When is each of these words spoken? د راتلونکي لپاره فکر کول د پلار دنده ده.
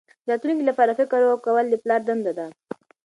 د 0.25 0.27
راتلونکي 0.31 0.63
لپاره 0.69 0.91
فکر 0.99 1.19
کول 1.45 1.65
د 1.69 1.75
پلار 1.83 2.01
دنده 2.09 2.31
ده. 2.37 2.47